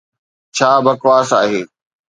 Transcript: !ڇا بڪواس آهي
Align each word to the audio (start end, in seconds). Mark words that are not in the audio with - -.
!ڇا 0.55 0.69
بڪواس 0.85 1.29
آهي 1.39 1.61